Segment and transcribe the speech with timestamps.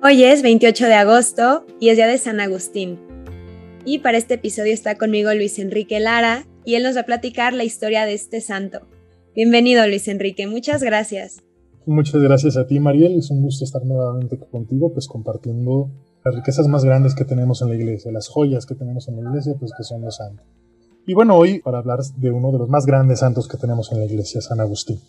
[0.00, 3.00] Hoy es 28 de agosto y es día de San Agustín.
[3.84, 7.52] Y para este episodio está conmigo Luis Enrique Lara y él nos va a platicar
[7.52, 8.82] la historia de este santo.
[9.34, 11.42] Bienvenido Luis Enrique, muchas gracias.
[11.84, 15.90] Muchas gracias a ti Mariel, es un gusto estar nuevamente contigo, pues compartiendo
[16.24, 19.28] las riquezas más grandes que tenemos en la iglesia, las joyas que tenemos en la
[19.28, 20.46] iglesia, pues que son los santos.
[21.08, 23.98] Y bueno, hoy para hablar de uno de los más grandes santos que tenemos en
[23.98, 25.00] la iglesia, San Agustín.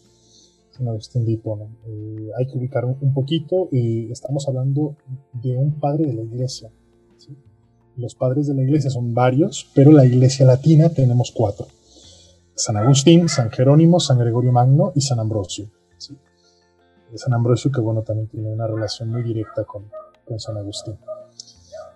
[0.79, 1.65] De Hipona.
[1.87, 4.95] Eh, hay que ubicar un, poquito, estamos hablando
[5.33, 6.71] de un padre de la iglesia.
[7.97, 11.67] Los padres de la iglesia son varios, pero la iglesia latina tenemos cuatro.
[12.55, 15.69] San Agustín, San Jerónimo, San Gregorio Magno y San Ambrosio.
[17.15, 19.89] San Ambrosio que bueno, también tiene una relación muy directa con,
[20.25, 20.95] con San Agustín.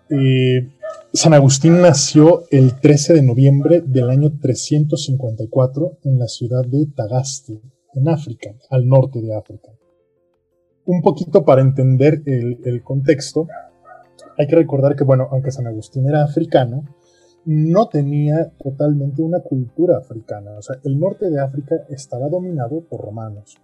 [0.10, 0.70] Eh,
[1.14, 7.62] San Agustín nació el 13 de noviembre del año 354 en la ciudad de Tagaste,
[7.94, 9.72] en África, al norte de África.
[10.86, 13.48] Un poquito para entender el, contexto,
[14.38, 16.84] hay que recordar que, bueno, aunque San Agustín era africano,
[17.46, 20.52] no tenía totalmente una cultura africana.
[20.58, 23.58] O sea, el norte de África estaba dominado por romanos.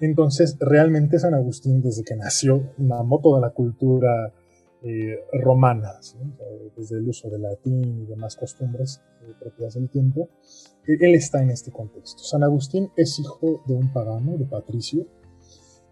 [0.00, 4.32] Entonces, realmente San Agustín, desde que nació, mamó toda la cultura
[4.82, 6.16] eh, romanas,
[6.76, 10.28] desde el uso del latín y demás costumbres eh, propias del tiempo,
[10.86, 12.22] él está en este contexto.
[12.22, 15.06] San Agustín es hijo de un pagano, de Patricio,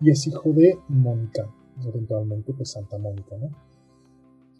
[0.01, 1.49] y es hijo de Mónica,
[1.85, 3.37] eventualmente pues Santa Mónica.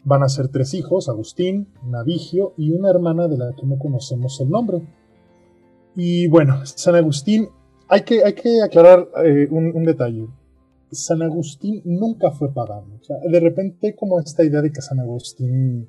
[0.03, 4.39] Van a ser tres hijos, Agustín, Navigio y una hermana de la que no conocemos
[4.41, 4.81] el nombre.
[5.95, 7.49] Y bueno, San Agustín,
[7.87, 10.27] hay que, hay que aclarar eh, un detalle.
[10.95, 12.99] San Agustín nunca fue pagano.
[13.29, 15.87] de repente como esta idea de que San Agustín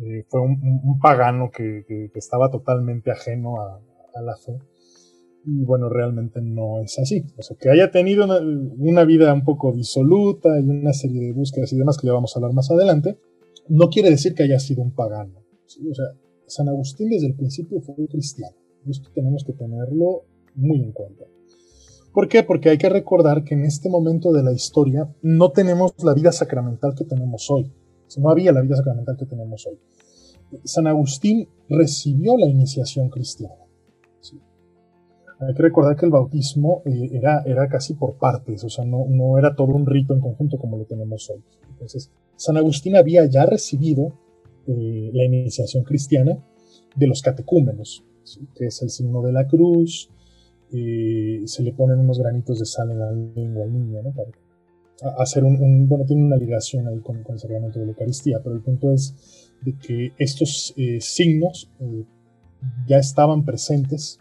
[0.00, 3.80] eh, fue un, pagano que, estaba totalmente ajeno a,
[4.22, 4.58] la fe.
[5.44, 7.24] Y bueno, realmente no es así.
[7.36, 11.72] O sea, que haya tenido una, vida un poco disoluta y una serie de búsquedas
[11.72, 13.18] y demás que ya vamos a hablar más adelante,
[13.68, 15.40] no quiere decir que haya sido un pagano.
[15.64, 16.06] O sea,
[16.46, 18.56] San Agustín desde el principio fue cristiano.
[18.88, 21.24] Esto tenemos que tenerlo muy en cuenta.
[22.16, 22.42] ¿Por qué?
[22.42, 26.32] Porque hay que recordar que en este momento de la historia no tenemos la vida
[26.32, 27.70] sacramental que tenemos hoy.
[28.16, 29.78] No había la vida sacramental que tenemos hoy.
[30.64, 33.56] San Agustín recibió la iniciación cristiana.
[35.40, 39.04] Hay que recordar que el bautismo eh, era, era casi por partes, o sea, no,
[39.10, 41.42] no, era todo un rito en conjunto como lo tenemos hoy.
[41.68, 44.14] Entonces, San Agustín había ya recibido
[44.66, 46.42] eh, la iniciación cristiana
[46.94, 48.06] de los catecúmenos,
[48.54, 50.10] que es el signo de la cruz,
[50.70, 54.12] se le ponen unos granitos de sal en la lengua al niño, ¿no?
[54.12, 54.30] Para
[55.18, 58.62] hacer un, bueno, tiene una ligación ahí con, el sacramento de la Eucaristía, pero el
[58.62, 59.14] punto es
[59.62, 62.04] de que estos eh, signos eh,
[62.86, 64.18] ya estaban presentes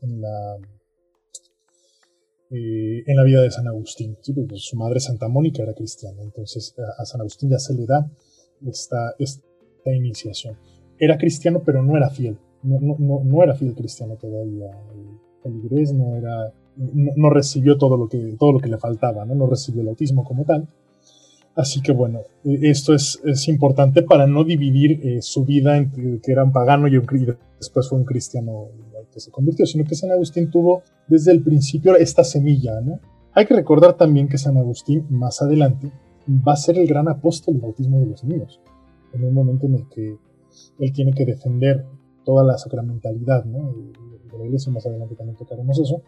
[0.00, 0.56] en, la,
[2.50, 4.16] eh, en la vida de San Agustín.
[4.54, 8.10] su madre Santa Mónica era cristiana, entonces a, San Agustín ya se le da
[8.66, 9.42] esta, esta
[9.92, 10.56] iniciación.
[10.98, 12.38] Era cristiano, pero no era fiel.
[12.62, 14.66] No, no, no era fiel cristiano todavía
[15.44, 19.46] no era, no, recibió todo lo que, todo lo que le faltaba, ¿no?
[19.46, 20.68] recibió el autismo como tal.
[21.54, 26.20] Así que bueno, e, esto es, es importante para no dividir eh, su vida entre
[26.20, 27.06] que era un pagano y, un,
[27.58, 28.68] después fue un cristiano
[29.12, 32.80] que se convirtió, sino que San Agustín tuvo desde el principio esta semilla.
[33.32, 35.90] Hay que recordar también que San Agustín más adelante
[36.28, 38.60] va a ser el gran apóstol del bautismo de los niños,
[39.12, 40.16] en un momento en el que
[40.78, 41.86] él tiene que defender
[42.24, 43.74] toda la sacramentalidad, ¿no?
[44.38, 46.02] La iglesia, más adelante también tocaremos eso.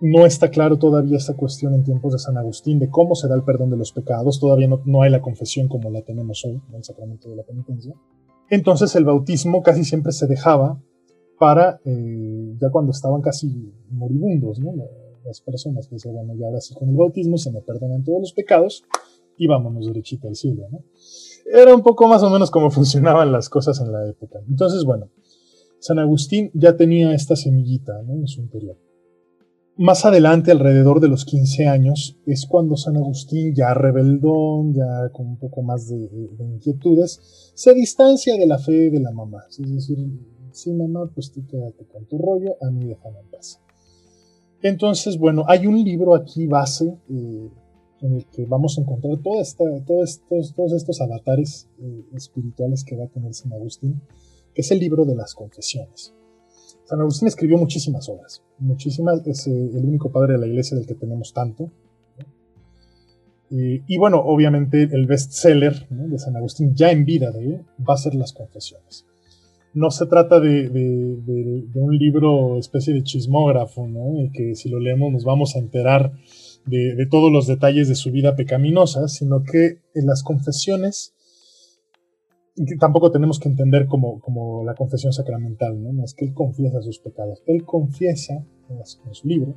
[0.00, 3.34] No está claro todavía esta cuestión en tiempos de San Agustín de cómo se da
[3.34, 6.60] el perdón de los pecados, todavía no, no hay la confesión como la tenemos hoy,
[6.68, 7.94] en el sacramento de la penitencia.
[8.50, 10.80] Entonces el bautismo casi siempre se dejaba
[11.38, 14.72] para eh, ya cuando estaban casi moribundos, ¿no?
[15.24, 18.20] las personas que decían, bueno, ya ahora sí con el bautismo se me perdonan todos
[18.20, 18.84] los pecados
[19.36, 20.66] y vámonos derechito al cielo.
[20.70, 20.84] ¿no?
[21.52, 24.40] Era un poco más o menos como funcionaban las cosas en la época.
[24.48, 25.08] Entonces, bueno,
[25.82, 28.78] San Agustín ya tenía esta semillita en su interior.
[29.76, 35.26] Más adelante, alrededor de los 15 años, es cuando San Agustín, ya rebeldón, ya con
[35.26, 36.08] un poco más de,
[36.38, 39.42] inquietudes, se distancia de la fe de la mamá.
[39.50, 39.98] Es decir,
[40.52, 43.60] sí, mamá, pues tú quédate con tu rollo, a mí déjame en paz.
[44.62, 47.50] Entonces, bueno, hay un libro aquí base eh,
[48.02, 53.06] en el que vamos a encontrar todos, estos, todos estos avatares eh, espirituales que va
[53.06, 54.00] a tener San Agustín
[54.54, 56.14] es el libro de las confesiones.
[56.84, 60.86] San Agustín escribió muchísimas obras, muchísimas, es eh, el único padre de la iglesia del
[60.86, 61.70] que tenemos tanto.
[63.50, 67.98] y bueno, obviamente el bestseller de San Agustín, ya en vida de él, va a
[67.98, 69.04] ser las confesiones.
[69.74, 73.88] No se trata de, un libro especie de chismógrafo,
[74.34, 76.12] que si lo leemos nos vamos a enterar
[76.66, 81.14] de, todos los detalles de su vida pecaminosa, sino que en las confesiones
[82.78, 86.04] tampoco tenemos que entender como, como la confesión sacramental, ¿no?
[86.04, 87.42] es que él confiesa sus pecados.
[87.46, 89.54] Él confiesa, en su libro,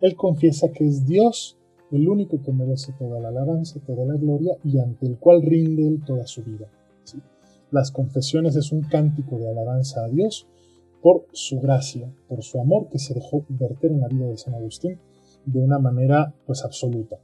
[0.00, 1.58] él confiesa que es Dios
[1.90, 5.86] el único que merece toda la alabanza, toda la gloria y ante el cual rinde
[5.86, 6.68] él toda su vida.
[7.70, 10.46] Las confesiones es un cántico de alabanza a Dios
[11.02, 14.54] por su gracia, por su amor que se dejó verter en la vida de San
[14.54, 14.98] Agustín
[15.44, 17.18] de una manera pues absoluta.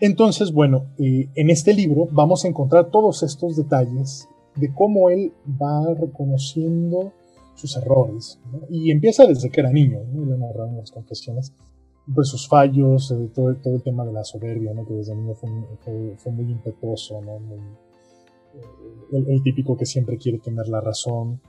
[0.00, 5.32] Entonces, bueno, eh, en este libro vamos a encontrar todos estos detalles de cómo él
[5.60, 7.12] va reconociendo
[7.54, 8.38] sus errores.
[8.70, 10.24] Y empieza desde que era niño, ¿no?
[10.24, 11.52] le narraron las confesiones,
[12.14, 14.86] pues sus fallos, eh, todo, el tema de la soberbia, ¿no?
[14.86, 17.20] que desde niño fue, muy impetuoso.
[19.12, 21.40] Eh, el, típico que siempre quiere tener la razón.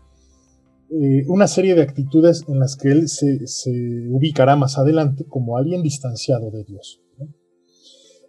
[1.27, 3.37] Una serie de actitudes en las que él se,
[4.09, 6.99] ubicará más adelante como alguien distanciado de Dios.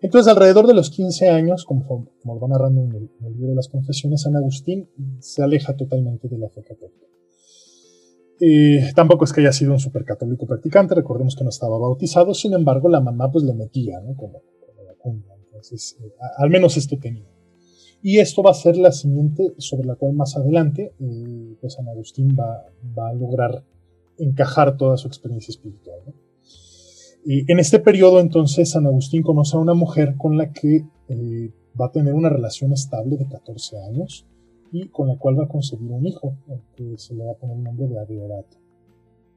[0.02, 3.32] Entonces, alrededor de los 15 años, como, como lo va narrando en el, en el
[3.34, 4.88] libro de las confesiones, San Agustín
[5.18, 7.10] se aleja totalmente de la fe católica.
[8.40, 12.54] Eh, tampoco es que haya sido un supercatólico practicante, recordemos que no estaba bautizado, sin
[12.54, 14.16] embargo la mamá pues le metía, ¿no?
[14.16, 14.40] Como,
[14.86, 17.28] la cumbia, entonces eh, al menos esto tenía.
[18.02, 21.86] Y esto va a ser la siguiente sobre la cual más adelante eh, pues San
[21.88, 22.64] Agustín va,
[22.98, 23.62] va, a lograr
[24.16, 26.00] encajar toda su experiencia espiritual.
[27.26, 30.86] En este periodo entonces San Agustín conoce a una mujer con la que
[31.78, 34.26] va a tener una relación estable de 14 años
[34.72, 36.36] y con la cual va a concebir un hijo,
[36.76, 38.56] que se le va a poner el nombre de Adeodato.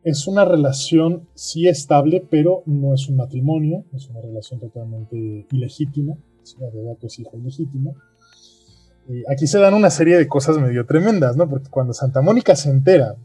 [0.04, 6.16] Es una relación sí estable, pero no es un matrimonio, es una relación totalmente ilegítima,
[6.62, 7.96] Adeodato es hijo ilegítimo.
[9.28, 11.50] aquí se dan una serie de cosas medio tremendas, ¿no?
[11.50, 13.16] Porque cuando Santa Mónica se entera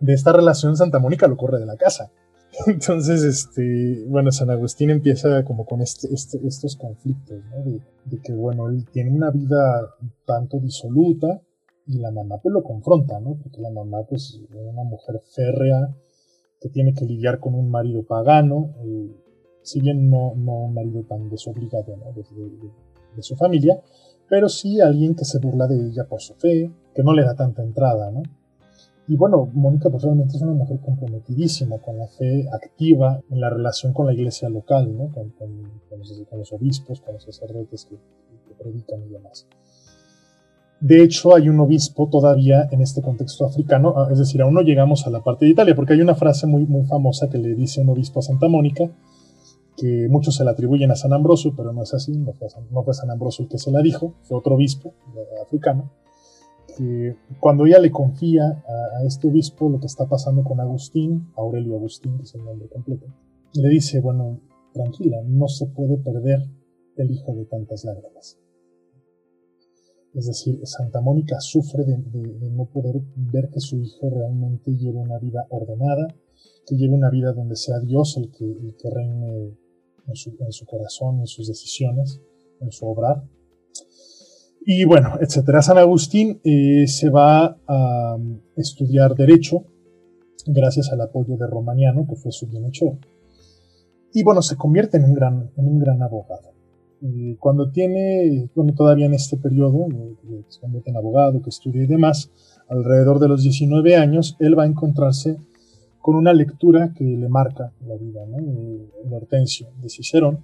[0.00, 2.10] de esta relación, Santa Mónica lo corre de la casa.
[2.66, 7.64] Entonces, este, bueno, San Agustín empieza como con este, este, estos conflictos, ¿no?
[7.64, 9.94] De, que, bueno, él tiene una vida
[10.26, 11.40] tanto disoluta
[11.86, 13.36] y la mamá pues lo confronta, ¿no?
[13.42, 15.94] Porque la mamá pues es una mujer férrea
[16.60, 19.10] que tiene que lidiar con un marido pagano, eh,
[19.62, 22.12] si bien no, no, un marido tan desobligado, ¿no?
[22.12, 22.22] de,
[23.16, 23.80] de su familia,
[24.28, 27.34] pero sí alguien que se burla de ella por su fe, que no le da
[27.34, 28.22] tanta entrada, ¿no?
[29.08, 33.50] Y bueno, Mónica pues realmente es una mujer comprometidísima con la fe activa en la
[33.50, 35.10] relación con la iglesia local, ¿no?
[35.12, 35.32] con,
[36.38, 37.96] los, obispos, con los sacerdotes que,
[38.58, 39.46] predican y demás.
[40.78, 44.60] De hecho, hay un obispo todavía en este contexto africano, ah, es decir, aún no
[44.60, 47.54] llegamos a la parte de Italia, porque hay una frase muy, muy famosa que le
[47.54, 48.90] dice un obispo a Santa Mónica,
[49.76, 52.82] que muchos se la atribuyen a San Ambrosio, pero no es así, no fue, no
[52.82, 54.92] fue San Ambrosio el que se la dijo, fue otro obispo
[55.42, 55.90] africano,
[56.76, 61.76] que cuando ella le confía a, este obispo lo que está pasando con Agustín, Aurelio
[61.76, 63.06] Agustín, es el nombre completo,
[63.54, 64.40] le dice, bueno,
[64.72, 66.40] tranquila, no se puede perder
[66.96, 68.38] el hijo de tantas lágrimas.
[70.14, 71.96] Es decir, Santa Mónica sufre de,
[72.50, 76.06] no poder ver que su hijo realmente lleva una vida ordenada,
[76.66, 79.56] que lleve una vida donde sea Dios el que, el que reine
[80.06, 82.20] en su, en su corazón, en sus decisiones,
[82.60, 83.24] en su obrar,
[84.64, 85.62] y bueno, etcétera.
[85.62, 89.64] San Agustín eh, se va a um, estudiar Derecho
[90.46, 92.98] gracias al apoyo de Romaniano, que fue su bienhechor.
[94.12, 96.52] Y bueno, se convierte en un gran, en un gran abogado.
[97.38, 101.86] cuando tiene, bueno, todavía en este periodo, eh, se convierte en abogado, que estudia y
[101.86, 102.30] demás,
[102.68, 105.36] alrededor de los 19 años, él va a encontrarse
[106.00, 108.38] con una lectura que le marca la vida, ¿no?
[108.38, 110.40] Eh, Hortensio de Cicerón.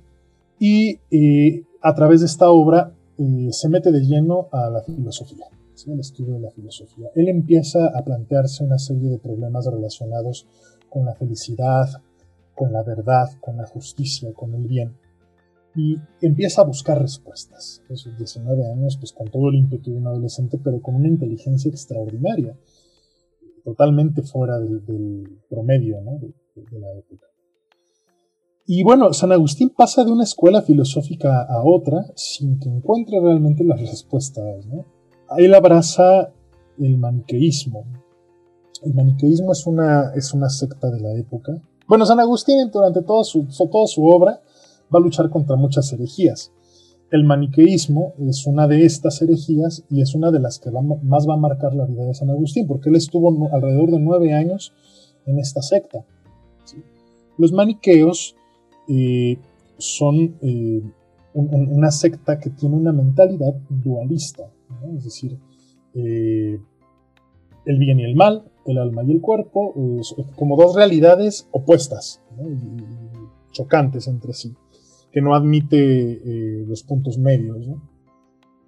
[0.59, 0.99] Y
[1.81, 2.93] a través de esta obra
[3.51, 5.91] se mete de lleno a la filosofía, ¿sí?
[5.91, 7.11] el estudio de la filosofía.
[7.15, 10.47] Él empieza a plantearse una serie de problemas relacionados
[10.89, 11.89] con la felicidad,
[12.55, 14.97] con la verdad, con la justicia, con el bien.
[15.75, 17.83] Y empieza a buscar respuestas.
[17.91, 21.09] A sus 19 años, pues con todo el ímpetu de un adolescente, pero con una
[21.09, 22.57] inteligencia extraordinaria,
[23.65, 27.27] totalmente fuera del, promedio de la época.
[28.71, 33.65] Y bueno, San Agustín pasa de una escuela filosófica a otra sin que encuentre realmente
[33.65, 34.67] las respuestas.
[34.67, 34.85] ¿no?
[35.39, 36.35] Él abraza
[36.79, 37.87] el maniqueísmo.
[38.83, 41.55] El maniqueísmo es una, es una secta de la época.
[41.89, 44.43] Bueno, San Agustín durante toda su, toda su obra
[44.95, 46.53] va a luchar contra muchas herejías.
[47.11, 51.35] El maniqueísmo es una de estas herejías y es una de las que más va
[51.35, 54.75] a marcar la vida de San Agustín, porque él estuvo alrededor de nueve años
[55.25, 56.05] en esta secta.
[57.39, 58.35] Los maniqueos
[58.89, 59.39] eh,
[59.79, 60.83] son eh,
[61.35, 64.51] una secta que tiene una mentalidad dualista,
[64.97, 65.39] es decir,
[65.95, 66.59] eh,
[67.65, 69.75] el bien y el mal, el alma y el cuerpo,
[70.37, 72.23] como dos realidades opuestas,
[73.53, 74.55] chocantes entre sí,
[75.11, 77.69] que no admite eh, los puntos medios.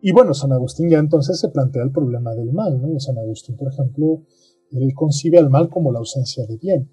[0.02, 2.80] Y bueno, San Agustín ya entonces se plantea el problema del mal.
[2.80, 2.98] ¿no?
[2.98, 4.22] San Agustín, por ejemplo,
[4.72, 6.90] él concibe al mal como la ausencia de bien.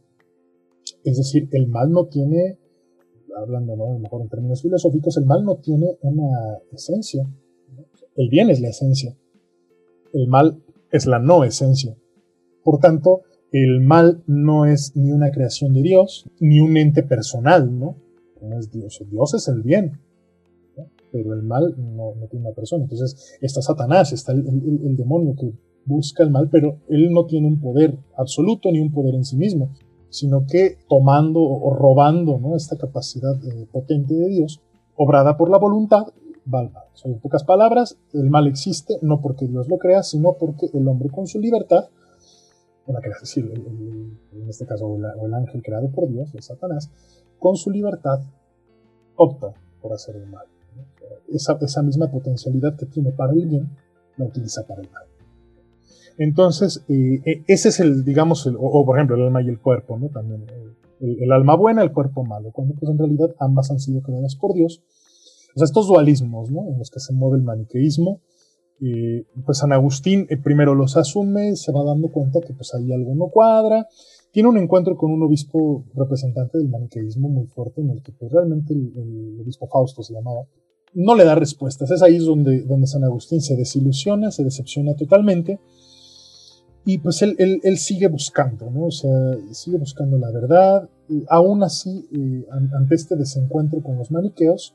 [1.04, 2.58] Es decir, el mal no tiene,
[3.38, 3.86] hablando ¿no?
[3.86, 7.28] a lo mejor en términos filosóficos, el mal no tiene una esencia.
[8.16, 9.16] El bien es la esencia.
[10.14, 11.96] El mal es la no esencia.
[12.64, 17.78] Por tanto, el mal no es ni una creación de Dios, ni un ente personal,
[17.78, 17.96] ¿no?
[18.42, 19.02] No es Dios.
[19.10, 20.00] Dios es el bien,
[21.12, 22.84] pero el mal no, tiene una persona.
[22.84, 25.54] Entonces está Satanás, está el, demonio que
[25.86, 29.38] busca el mal, pero él no tiene un poder absoluto ni un poder en sí
[29.38, 29.74] mismo,
[30.10, 34.62] sino que tomando o robando esta capacidad eh, potente de Dios,
[34.96, 36.08] obrada por la voluntad,
[36.54, 36.86] va al mal.
[37.04, 41.10] en pocas palabras, el mal existe no porque Dios lo crea, sino porque el hombre
[41.10, 41.90] con su libertad
[43.20, 46.90] decir, en este caso, o el ángel creado por Dios, el Satanás,
[47.40, 48.22] con su libertad
[49.16, 50.46] opta por hacer el mal.
[51.28, 53.70] Esa, esa, misma potencialidad que tiene para el bien,
[54.18, 55.04] la utiliza para el mal.
[56.18, 60.10] Entonces, eh, ese es el, digamos, o, por ejemplo, el alma y el cuerpo, ¿no?
[60.10, 60.46] También
[61.00, 64.54] el, alma buena, el cuerpo malo, cuando pues en realidad ambas han sido creadas por
[64.54, 64.82] Dios.
[65.56, 66.68] O sea, estos dualismos, ¿no?
[66.68, 68.22] En los que se mueve el maniqueísmo,
[69.46, 73.16] pues San Agustín eh, primero los asume, se va dando cuenta que pues ahí algo
[73.16, 73.88] no cuadra,
[74.32, 78.32] tiene un encuentro con un obispo representante del maniqueísmo muy fuerte, en el que pues
[78.32, 80.42] realmente el, obispo Fausto se llamaba,
[80.94, 85.60] no le da respuestas, es ahí donde, donde San Agustín se desilusiona, se decepciona totalmente,
[86.90, 88.86] y pues él, él, sigue buscando, ¿no?
[88.86, 89.12] O sea,
[89.52, 90.90] sigue buscando la verdad,
[91.28, 94.74] aún así, eh, ante este desencuentro con los maniqueos,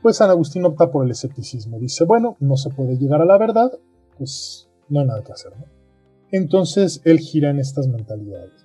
[0.00, 1.78] pues San Agustín opta por el escepticismo.
[1.78, 3.70] Dice, bueno, no se puede llegar a la verdad,
[4.16, 5.52] pues no hay nada que hacer.
[6.32, 8.64] Entonces él gira en estas mentalidades.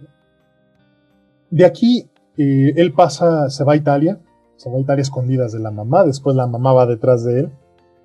[1.50, 4.22] De aquí eh, él pasa, se va a Italia,
[4.56, 7.52] se va a Italia escondidas de la mamá, después la mamá va detrás de él,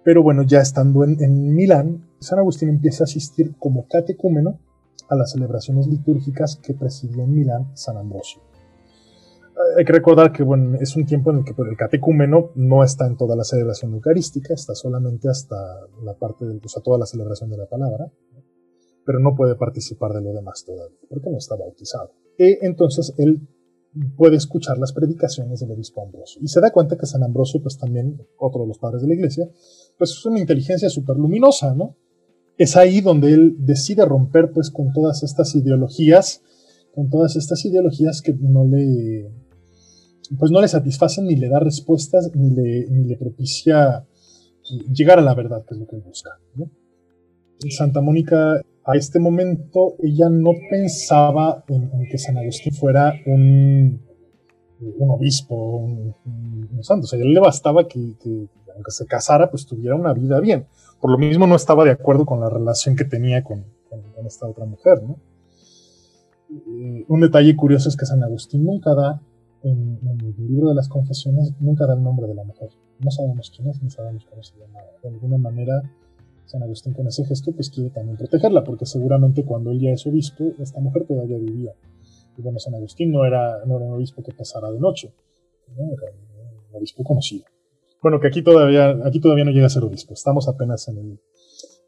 [0.02, 4.59] pero bueno, ya estando en, en Milán, San Agustín empieza a asistir como catecúmeno
[5.09, 8.43] a las celebraciones litúrgicas que presidía en Milán San Ambrosio
[9.77, 13.07] hay que recordar que bueno, es un tiempo en el que el catecúmeno no está
[13.07, 15.57] en toda la celebración eucarística, está solamente hasta
[16.03, 18.11] la parte de, o sea, toda la celebración de la palabra,
[19.05, 22.13] pero no puede participar de lo demás todavía, porque no está bautizado.
[22.39, 23.47] Y entonces él
[24.17, 26.43] puede escuchar las predicaciones del obispo Ambrosio.
[26.43, 29.15] Y se da cuenta que San Ambrosio, pues también, otro de los padres de la
[29.15, 29.49] iglesia,
[29.97, 31.97] pues es una inteligencia súper luminosa, ¿no?
[32.56, 36.42] Es ahí donde él decide romper pues con todas estas ideologías,
[36.94, 39.30] con todas estas ideologías que no le,
[40.38, 44.06] pues no le satisfacen ni le da respuestas ni le, ni le propicia
[44.92, 46.30] llegar a la verdad, que es lo que él busca.
[47.70, 54.00] Santa Mónica, a este momento, ella no pensaba en, que San Agustín fuera un,
[54.80, 56.14] un obispo, un,
[56.82, 57.04] santo.
[57.04, 60.66] O sea, a él le bastaba que, aunque se casara, pues tuviera una vida bien.
[61.04, 63.66] Por lo mismo no estaba de acuerdo con la relación que tenía con,
[64.25, 65.02] esta otra mujer.
[66.49, 69.20] Eh, un detalle curioso es que San Agustín nunca da
[69.62, 72.70] en, el libro de las confesiones nunca da el nombre de la mujer.
[73.00, 74.78] No sabemos quién es, ni sabemos cómo se llama.
[75.02, 75.82] De alguna manera,
[76.46, 80.06] San Agustín con ese gesto pues quiere también protegerla, porque seguramente cuando él ya es
[80.06, 81.75] obispo, esta mujer todavía vivía.
[82.38, 85.12] Y bueno, San Agustín no era, no era un obispo que pasara de noche,
[85.76, 87.44] era un obispo conocido.
[88.04, 91.20] Bueno, que aquí todavía, aquí todavía no llega a ser obispo, estamos apenas en el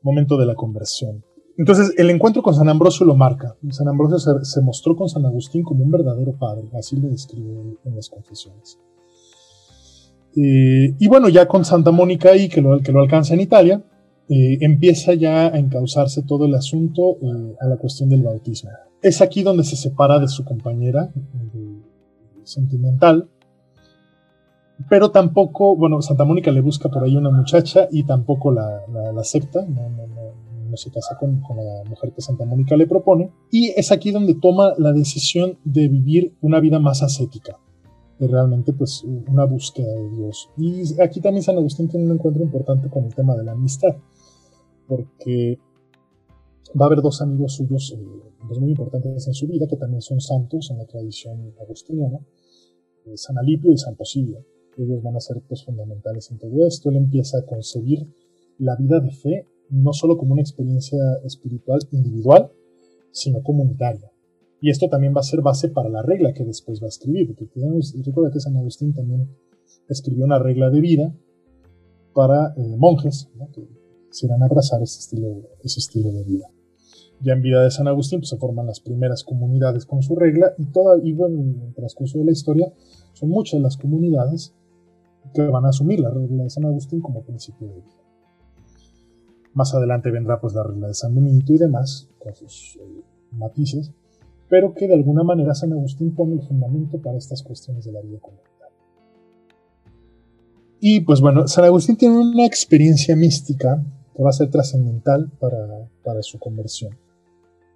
[0.00, 1.22] momento de la conversión.
[1.58, 3.54] Entonces, el encuentro con San Ambrosio lo marca.
[3.68, 7.94] San Ambrosio se, mostró con San Agustín como un verdadero padre, así lo describe en
[7.94, 8.78] las confesiones.
[10.34, 13.84] Eh, y bueno, ya con Santa Mónica ahí, que lo, que lo alcanza en Italia,
[14.30, 18.70] eh, empieza ya a encauzarse todo el asunto eh, a la cuestión del bautismo.
[19.02, 21.12] Es aquí donde se separa de su compañera
[22.42, 23.28] sentimental,
[24.88, 28.82] pero tampoco, bueno, Santa Mónica le busca por ahí una muchacha y tampoco la,
[29.18, 30.06] acepta, no, no,
[30.70, 34.34] no se casa con, la mujer que Santa Mónica le propone, y es aquí donde
[34.34, 37.58] toma la decisión de vivir una vida más ascética,
[38.18, 40.50] de realmente pues una búsqueda de Dios.
[40.56, 43.96] Y aquí también San Agustín tiene un encuentro importante con el tema de la amistad,
[44.86, 45.58] porque
[46.78, 50.20] va a haber dos amigos suyos eh, muy importantes en su vida, que también son
[50.20, 52.18] santos en la tradición agustiniana,
[53.06, 54.44] eh, San Alipio y San Posilio.
[54.76, 56.90] Ellos van a ser pues, fundamentales en todo esto.
[56.90, 58.06] Él empieza a concebir
[58.58, 62.50] la vida de fe no solo como una experiencia espiritual individual,
[63.10, 64.10] sino comunitaria.
[64.60, 67.26] Y esto también va a ser base para la regla que después va a escribir,
[67.26, 67.60] porque
[68.04, 69.28] recuerda que San Agustín también
[69.88, 71.14] escribió una regla de vida
[72.14, 73.68] para eh, monjes que
[74.10, 76.48] quisieran abrazar ese estilo, ese estilo de vida.
[77.20, 80.54] Ya en vida de San Agustín pues, se forman las primeras comunidades con su regla
[80.58, 82.72] y, toda, y bueno, en el transcurso de la historia
[83.12, 84.54] son muchas las comunidades
[85.42, 88.02] que van a asumir la regla de San Agustín como principio de vida.
[89.54, 93.02] Más adelante vendrá pues la regla de San Benito y demás, con sus eh,
[93.32, 93.92] matices,
[94.48, 98.00] pero que de alguna manera San Agustín pone el fundamento para estas cuestiones de la
[98.00, 98.56] vida comunitaria.
[100.80, 103.82] Y pues bueno, San Agustín tiene una experiencia mística
[104.14, 106.96] que va a ser trascendental para, para su conversión.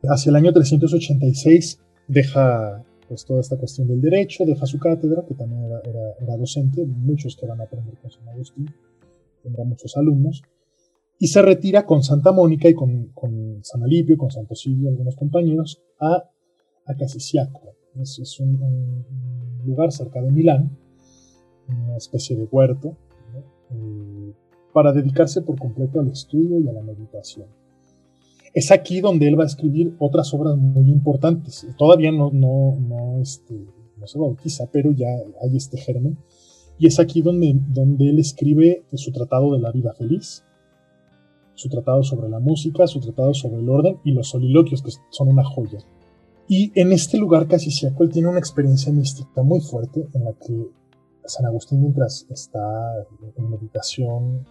[0.03, 5.35] Hacia el año 386 deja pues toda esta cuestión del derecho, deja su cátedra, que
[5.35, 5.81] también era,
[6.21, 8.73] era, docente, muchos que van a aprender con San Agustín,
[9.43, 10.43] tendrá muchos alumnos,
[11.19, 15.17] y se retira con Santa Mónica y con, con San Alipio, con Santo Silvio, algunos
[15.17, 16.31] compañeros, a,
[16.87, 17.75] a Casiciaco.
[18.01, 19.05] Es, es un,
[19.65, 20.79] lugar cerca de Milán,
[21.67, 22.97] una especie de huerto,
[23.73, 24.33] eh,
[24.73, 27.49] para dedicarse por completo al estudio y a la meditación.
[28.53, 31.67] Es aquí donde él va a escribir otras obras muy importantes.
[31.79, 33.55] Todavía no, no, no, este,
[33.97, 35.09] no se bautiza, pero ya
[35.43, 36.19] hay este germen.
[36.79, 40.45] Y es aquí donde, donde él escribe su tratado de la vida feliz,
[41.55, 45.29] su tratado sobre la música, su tratado sobre el orden y los soliloquios, que son
[45.29, 45.79] una joya.
[46.49, 50.67] Y en este lugar casiciaco él tiene una experiencia mística muy fuerte en la que
[51.25, 52.59] San Agustín mientras está
[53.37, 54.47] en meditación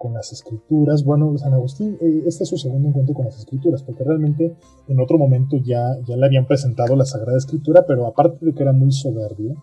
[0.00, 1.04] con las escrituras.
[1.04, 4.56] Bueno, San Agustín, eh, este es su segundo encuentro con las escrituras, porque realmente
[4.88, 8.62] en otro momento ya, ya le habían presentado la Sagrada Escritura, pero aparte de que
[8.62, 9.62] era muy soberbio,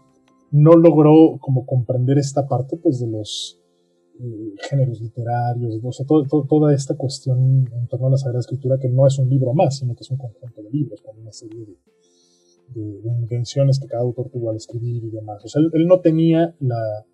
[0.52, 3.60] no logró como comprender esta parte pues de los
[4.20, 8.90] eh, géneros literarios, o sea, toda esta cuestión en torno a la Sagrada Escritura, que
[8.90, 11.66] no es un libro más, sino que es un conjunto de libros, con una serie
[11.66, 15.44] de, de, invenciones que cada autor tuvo al escribir y demás.
[15.44, 17.06] O sea, él no tenía la,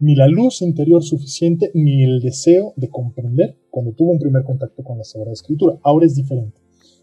[0.00, 4.82] ni la luz interior suficiente, ni el deseo de comprender cuando tuvo un primer contacto
[4.82, 5.78] con la Sagrada Escritura.
[5.82, 6.58] Ahora es diferente,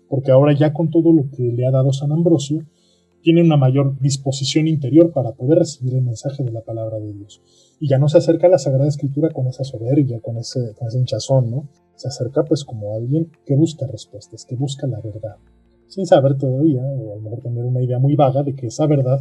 [0.09, 2.65] porque ahora ya con todo lo que le ha dado San Ambrosio,
[3.21, 7.41] tiene una mayor disposición interior para poder recibir el mensaje de la palabra de Dios.
[7.79, 11.51] Y ya no se acerca a la Sagrada Escritura con esa soberbia, con ese, hinchazón,
[11.51, 11.67] ¿no?
[11.95, 15.35] Se acerca pues como alguien que busca respuestas, que busca la verdad,
[15.87, 18.87] sin saber todavía, o a lo mejor tener una idea muy vaga de que esa
[18.87, 19.19] verdad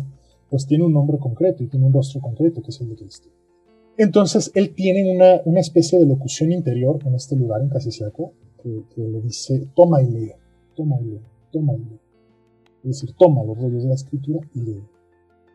[0.49, 3.29] pues tiene un nombre concreto y tiene un rostro concreto, que es el de Cristo.
[3.99, 8.33] Entonces él tiene una, una, especie de locución interior en este lugar, en Casiciaco,
[8.63, 10.33] que, que, le dice, toma y lee,
[10.75, 12.01] toma y lee, toma y lee.
[12.85, 14.83] Es decir, toma los rollos de la escritura y lee.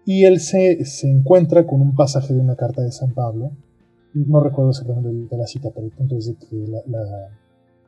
[0.05, 3.51] Y él se, se encuentra con un pasaje de una carta de San Pablo,
[4.13, 7.29] no recuerdo exactamente la cita, pero el punto es de que la, la,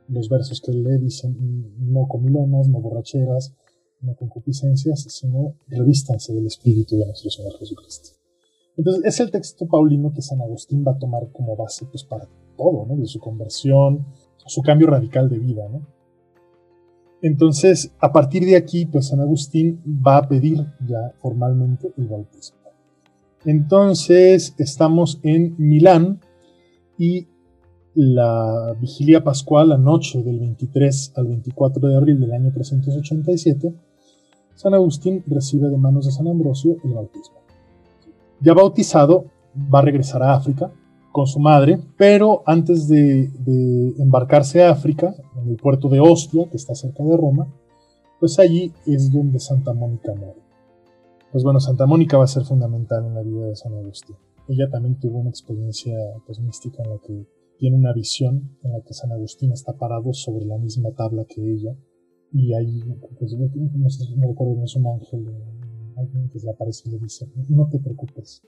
[0.07, 1.35] los versos que él lee dicen,
[1.79, 3.53] no comilonas, no borracheras,
[4.01, 8.22] no concupiscencias, sino revístanse del Espíritu de nuestro Señor Jesucristo.
[8.77, 12.27] Entonces, es el texto paulino que San Agustín va a tomar como base pues, para
[12.57, 12.95] todo, ¿no?
[12.95, 14.05] De su conversión,
[14.45, 15.81] su cambio radical de vida, ¿no?
[17.21, 22.57] Entonces, a partir de aquí, pues San Agustín va a pedir ya formalmente el bautismo.
[23.45, 26.19] Entonces, estamos en Milán
[26.97, 27.27] y
[27.95, 33.73] la vigilia pascual, la noche del 23 al 24 de abril del año 387,
[34.55, 37.42] San Agustín recibe de manos de San Ambrosio el bautismo.
[38.43, 39.25] Ya bautizado,
[39.73, 40.71] va a regresar a África
[41.13, 43.31] con su madre, pero antes de,
[43.99, 47.47] embarcarse a África, en el puerto de Ostia, que está cerca de Roma,
[48.19, 50.41] pues allí es donde Santa Mónica muere.
[51.31, 54.15] Pues bueno, Santa Mónica va a ser fundamental en la vida de San Agustín.
[54.47, 57.25] Ella también tuvo una experiencia pues, mística en la que
[57.57, 61.41] tiene una visión en la que San Agustín está parado sobre la misma tabla que
[61.41, 61.75] ella
[62.33, 62.83] y ahí,
[63.19, 65.25] pues, no, sé, no recuerdo, es un ángel,
[65.97, 68.41] alguien que le aparece y le dice, no te preocupes,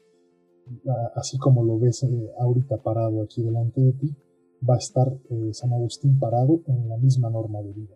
[1.16, 4.16] así como lo ves eh, ahorita parado aquí delante de ti,
[4.68, 7.96] va a estar eh, San Agustín parado en la misma norma de vida.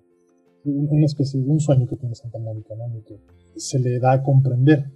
[0.66, 2.86] Una especie de un sueño que tiene Santa Mónica, ¿no?
[3.04, 3.20] que
[3.56, 4.92] se le da a comprender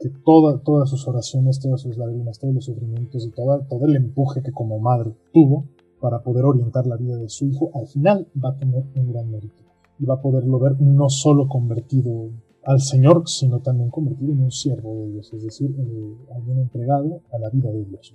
[0.00, 4.42] que toda, todas sus oraciones, todas sus lágrimas, todos los sufrimientos y todo el empuje
[4.42, 5.66] que como madre tuvo
[6.00, 9.30] para poder orientar la vida de su hijo, al final va a tener un gran
[9.30, 9.62] mérito.
[9.98, 12.30] Y va a poderlo ver no solo convertido
[12.64, 17.22] al Señor, sino también convertido en un siervo de Dios, es decir, eh, alguien entregado
[17.32, 18.14] a la vida de Dios.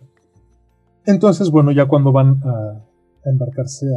[1.05, 2.85] Entonces, bueno, ya cuando van a,
[3.25, 3.87] embarcarse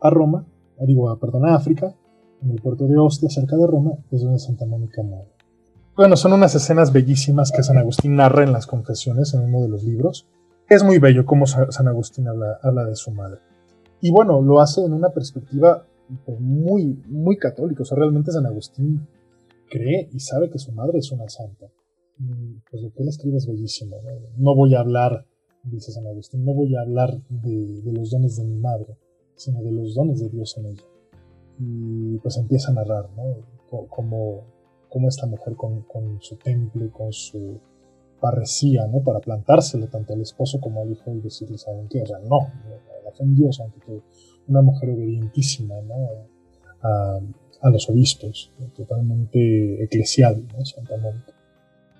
[0.00, 0.44] a, Roma,
[0.80, 1.94] digo, a, perdón, a África,
[2.42, 5.30] en el puerto de Ostia, cerca de Roma, es donde Santa Mónica muere.
[5.94, 9.68] Bueno, son unas escenas bellísimas que San Agustín narra en las confesiones, en uno de
[9.68, 10.26] los libros.
[10.68, 13.40] Es muy bello cómo San Agustín habla, habla de su madre.
[14.00, 15.84] Y bueno, lo hace en una perspectiva
[16.24, 17.82] pues, muy, muy católica.
[17.82, 19.06] O sea, realmente San Agustín
[19.72, 21.66] cree y sabe que su madre es una santa.
[22.70, 23.96] pues lo que él escribe es bellísimo.
[24.36, 24.54] ¿no?
[24.54, 25.26] voy a hablar,
[25.64, 28.96] dice San Agustín, no voy a hablar de, los dones de mi madre,
[29.34, 30.84] sino de los dones de Dios en ella.
[31.58, 33.36] y pues empieza a narrar, ¿no?
[33.88, 34.44] Como,
[35.08, 37.58] esta mujer con, con, su temple, con su
[38.20, 39.02] parresía, ¿no?
[39.02, 42.02] Para plantársele tanto al esposo como al hijo y decirle, ¿saben qué?
[42.02, 42.38] O no,
[43.02, 44.02] la fe en Dios, aunque
[44.48, 46.08] una mujer obedientísima, ¿no?
[46.82, 47.20] A,
[47.62, 50.64] a los obispos, totalmente eclesial, ¿no?
[50.64, 51.32] Santa Mónica.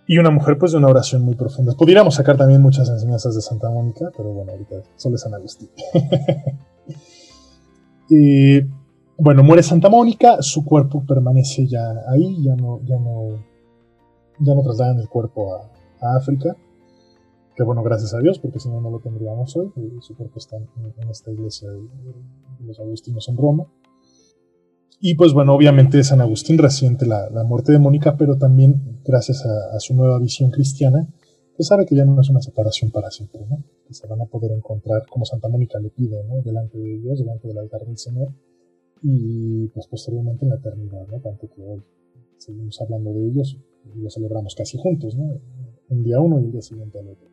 [0.07, 1.75] Y una mujer pues de una oración muy profunda.
[1.75, 5.71] Pudiéramos sacar también muchas enseñanzas de Santa Mónica, pero bueno, ahorita solo es San Agustín.
[9.17, 13.45] bueno, muere Santa Mónica, su cuerpo permanece ya ahí, ya no, ya no,
[14.41, 15.71] ya no trasladan el cuerpo a,
[16.17, 16.57] África.
[17.55, 19.73] Que bueno, gracias a Dios, porque si no, no lo tendríamos hoy.
[20.01, 20.67] Su cuerpo está en,
[21.09, 23.67] esta iglesia de los agustinos en Roma.
[25.05, 29.81] Y pues bueno, obviamente San Agustín resiente la, muerte de Mónica, pero también gracias a,
[29.81, 31.09] su nueva visión cristiana,
[31.57, 33.65] pues sabe que ya no es una separación para siempre, ¿no?
[33.89, 36.41] Que se van a poder encontrar, como Santa Mónica le pide, ¿no?
[36.43, 38.29] Delante de Dios, delante del altar del Señor,
[39.03, 41.19] y pues posteriormente en la eternidad, ¿no?
[41.19, 41.83] Tanto que hoy
[42.39, 43.59] seguimos hablando de ellos
[43.97, 45.41] y lo celebramos casi juntos, ¿no?
[45.89, 47.27] Un día uno y el día siguiente al otro.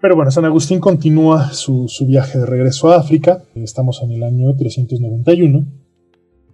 [0.00, 4.22] Pero bueno, San Agustín continúa su, su viaje de regreso a África, estamos en el
[4.22, 5.81] año 391,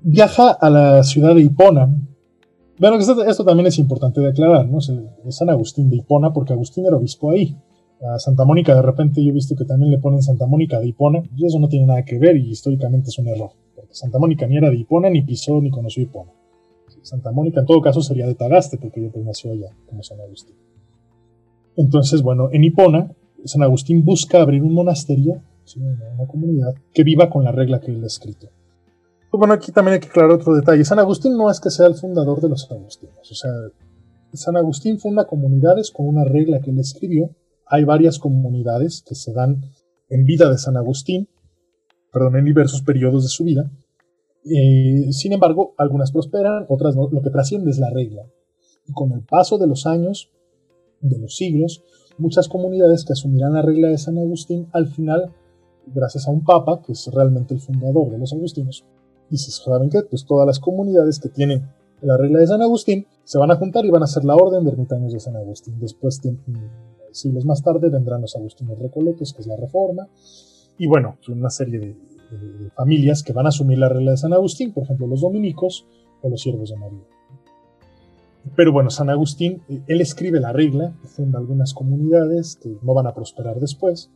[0.02, 1.94] viaja a la ciudad de Hipona.
[2.78, 4.78] Bueno, esto, también es importante de aclarar, ¿no?
[4.78, 4.90] Es
[5.30, 7.56] San Agustín de Hipona, porque Agustín era obispo ahí.
[8.00, 10.86] A Santa Mónica, de repente yo he visto que también le ponen Santa Mónica de
[10.86, 13.50] Hipona, y eso no tiene nada que ver, y históricamente es un error.
[13.74, 16.30] Porque Santa Mónica ni era de Hipona, ni pisó, ni conoció Hipona.
[17.02, 20.54] Santa Mónica, en todo caso, sería de Tagaste, porque ella nació allá, como San Agustín.
[21.76, 23.12] Entonces, bueno, en Hipona,
[23.44, 25.42] San Agustín busca abrir un monasterio,
[26.14, 28.50] una comunidad, que viva con la regla que él ha escrito.
[29.38, 30.84] Bueno, aquí también hay que aclarar otro detalle.
[30.84, 33.30] San Agustín no es que sea el fundador de los agustinos.
[33.30, 33.52] O sea,
[34.32, 37.30] San Agustín funda comunidades con una regla que él escribió.
[37.64, 39.62] Hay varias comunidades que se dan
[40.08, 41.28] en vida de San Agustín,
[42.12, 43.70] perdón, en diversos periodos de su vida.
[44.44, 47.08] Eh, sin embargo, algunas prosperan, otras no.
[47.08, 48.24] Lo que trasciende es la regla.
[48.88, 50.32] Y con el paso de los años,
[51.00, 51.84] de los siglos,
[52.18, 55.32] muchas comunidades que asumirán la regla de San Agustín, al final,
[55.86, 58.84] gracias a un papa, que es realmente el fundador de los agustinos,
[59.30, 60.02] dices, ¿saben qué?
[60.02, 61.68] Pues todas las comunidades que tienen
[62.02, 64.64] la regla de San Agustín se van a juntar y van a hacer la orden
[64.64, 65.78] de ermitaños de San Agustín.
[65.80, 66.20] Después,
[67.12, 70.08] siglos más tarde, vendrán los agustinos recoletos, que es la reforma.
[70.78, 71.96] Y bueno, una serie de,
[72.76, 75.86] familias que van a asumir la regla de San Agustín, por ejemplo, los dominicos
[76.22, 77.04] o los siervos de María.
[78.54, 83.06] Pero bueno, San Agustín, eh, él escribe la regla, funda algunas comunidades que no van
[83.06, 84.10] a prosperar después,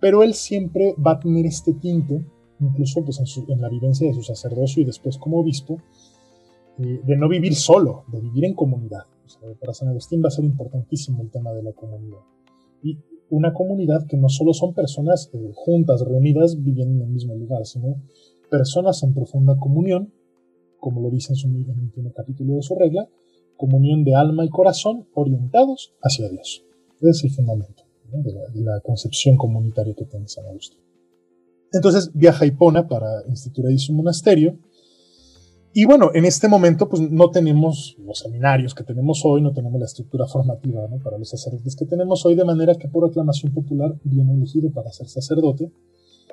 [0.00, 2.24] pero él siempre va a tener este tinte
[2.60, 5.78] incluso pues, en, la vivencia de su sacerdocio y después como obispo,
[6.78, 9.04] eh, de no vivir solo, de vivir en comunidad.
[9.60, 12.20] para San Agustín va a ser importantísimo el tema de la comunidad.
[12.82, 12.98] Y
[13.30, 17.66] una comunidad que no solo son personas eh, juntas, reunidas, viviendo en el mismo lugar,
[17.66, 18.02] sino
[18.50, 20.12] personas en profunda comunión,
[20.80, 23.08] como lo dice en, su, en el último capítulo de su regla,
[23.56, 26.64] comunión de alma y corazón orientados hacia Dios.
[27.00, 30.80] Ese es el fundamento de la concepción comunitaria que tiene San Agustín.
[31.72, 34.58] Entonces viaja a Hipona para instituir ahí su monasterio.
[35.74, 39.78] Y bueno, en este momento pues no tenemos los seminarios que tenemos hoy, no tenemos
[39.78, 43.94] la estructura formativa para los sacerdotes que tenemos hoy, de manera que por aclamación popular
[44.02, 45.70] viene elegido para ser sacerdote,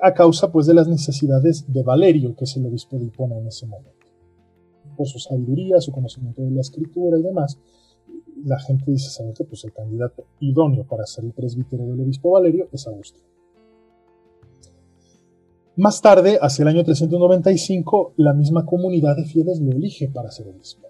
[0.00, 3.46] a causa pues de las necesidades de Valerio, que es el obispo de Hipona en
[3.46, 4.06] ese momento.
[4.96, 7.58] Por su sabiduría, su conocimiento de la escritura y demás,
[8.44, 9.44] la gente dice, ¿saben qué?
[9.44, 13.22] Pues el candidato idóneo para ser el presbítero del obispo Valerio es Agustín.
[15.76, 20.48] Más tarde, hacia el año 395, la misma comunidad de fieles lo elige para ser
[20.48, 20.88] obispo.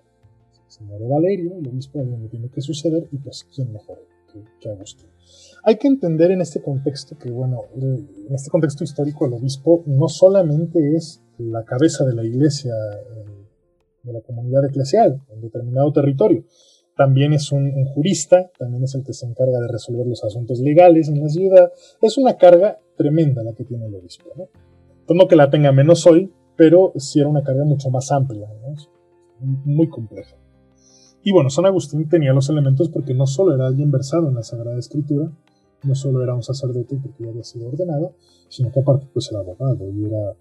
[0.69, 4.07] Se muere Valerio, el obispo donde tiene que suceder, y pues, ¿quién mejor
[4.61, 5.09] que, Agustín?
[5.65, 10.09] Hay que entender en este contexto que, bueno, en este contexto histórico, el obispo no
[10.09, 13.25] solamente es la cabeza de la iglesia, eh,
[14.05, 16.45] de la comunidad eclesial en determinado territorio,
[16.97, 20.61] también es un, un, jurista, también es el que se encarga de resolver los asuntos
[20.61, 21.71] legales en la ciudad.
[22.01, 24.31] Es una carga tremenda la que tiene el obispo.
[24.35, 24.49] ¿no?
[25.09, 28.49] No que la tenga menos hoy, pero sí era una carga mucho más amplia,
[29.41, 30.37] muy compleja.
[31.23, 34.43] Y bueno, San Agustín tenía los elementos porque no solo era alguien versado en la
[34.43, 35.31] Sagrada Escritura,
[35.83, 38.15] no solo era un sacerdote porque ya había sido ordenado,
[38.49, 40.35] sino que aparte pues era abogado y era,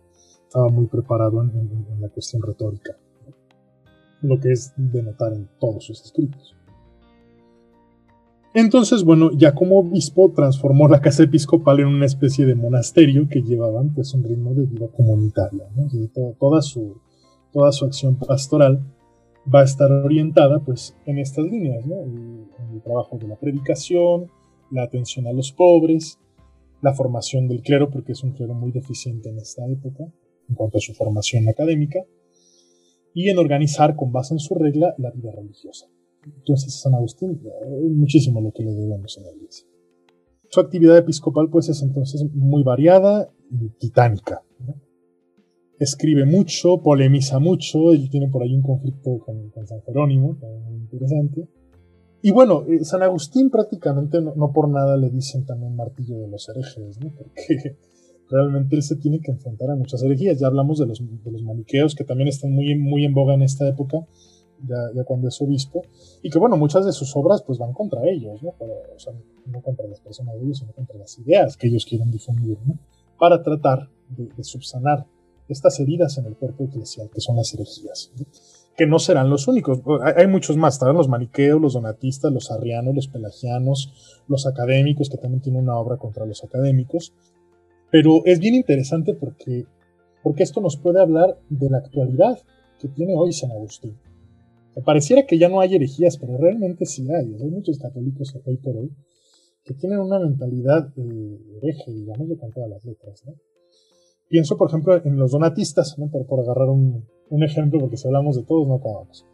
[0.43, 2.97] estaba muy preparado en la cuestión retórica,
[4.21, 6.55] lo que es de notar en todos sus escritos.
[8.57, 13.41] Entonces, bueno, ya como obispo transformó la casa episcopal en una especie de monasterio que
[13.41, 15.65] llevaban pues un ritmo de vida comunitaria.
[16.39, 17.01] toda, su,
[17.51, 18.79] toda su acción pastoral
[19.53, 21.95] va a estar orientada pues en estas líneas, ¿no?
[22.03, 24.31] el, el trabajo de la predicación,
[24.71, 26.17] la atención a los pobres,
[26.81, 30.05] la formación del clero, porque es un clero muy deficiente en esta época,
[30.47, 31.99] en cuanto a su formación académica,
[33.13, 35.87] y en organizar con base en su regla la vida religiosa.
[36.25, 39.67] Entonces, San Agustín es muchísimo lo que le debemos en la iglesia.
[40.49, 44.41] Su actividad episcopal pues es entonces muy variada y titánica.
[45.77, 50.37] Escribe mucho, polemiza mucho, y tiene por ahí un conflicto con, San Jerónimo,
[50.69, 51.49] muy interesante.
[52.21, 56.47] Y bueno, eh, San Agustín prácticamente no, por nada le dicen también martillo de los
[56.47, 57.11] herejes, ¿no?
[57.13, 57.77] porque
[58.29, 60.39] realmente él se tiene que enfrentar a muchas herejías.
[60.39, 63.41] Ya hablamos de los, de los maniqueos que también están muy, muy en boga en
[63.41, 64.07] esta época,
[64.63, 65.81] ya, cuando es obispo,
[66.21, 68.49] y que bueno, muchas de sus obras pues van contra ellos, ¿no?
[68.49, 69.13] o sea,
[69.45, 72.77] no contra las personas de ellos, sino contra las ideas que ellos quieren difundir, ¿no?
[73.17, 75.05] Para tratar de, subsanar
[75.47, 78.11] estas heridas en el cuerpo eclesial, que son las herejías,
[78.75, 79.79] que no serán los únicos,
[80.17, 85.17] hay, muchos más, estarán los maniqueos, los donatistas, los arrianos, los pelagianos, los académicos, que
[85.17, 87.13] también tienen una obra contra los académicos,
[87.91, 89.65] pero es bien interesante porque,
[90.23, 92.39] porque esto nos puede hablar de la actualidad
[92.79, 93.95] que tiene hoy San Agustín
[94.83, 97.35] pareciera que ya no hay herejías, pero realmente sí hay.
[97.35, 98.91] Hay muchos católicos hoy por hoy
[99.63, 103.23] que tienen una mentalidad de hereje, digamos, con todas las letras.
[103.25, 103.33] ¿no?
[104.27, 106.07] Pienso, por ejemplo, en los donatistas, ¿no?
[106.09, 107.03] por, agarrar un,
[107.41, 109.25] ejemplo, porque si hablamos de todos no acabamos.